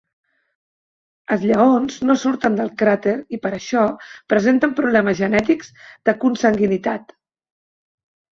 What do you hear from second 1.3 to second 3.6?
Els lleons no surten del cràter i per